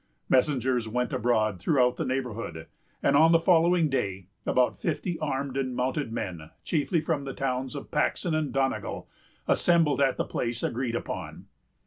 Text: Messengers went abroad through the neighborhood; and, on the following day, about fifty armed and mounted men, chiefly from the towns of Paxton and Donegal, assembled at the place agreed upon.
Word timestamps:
Messengers 0.29 0.87
went 0.87 1.13
abroad 1.13 1.59
through 1.59 1.93
the 1.95 2.03
neighborhood; 2.05 2.65
and, 3.03 3.15
on 3.15 3.33
the 3.33 3.39
following 3.39 3.87
day, 3.87 4.29
about 4.47 4.75
fifty 4.79 5.19
armed 5.19 5.55
and 5.57 5.75
mounted 5.75 6.11
men, 6.11 6.49
chiefly 6.63 7.01
from 7.01 7.23
the 7.23 7.35
towns 7.35 7.75
of 7.75 7.91
Paxton 7.91 8.33
and 8.33 8.51
Donegal, 8.51 9.07
assembled 9.47 10.01
at 10.01 10.17
the 10.17 10.25
place 10.25 10.63
agreed 10.63 10.95
upon. 10.95 11.45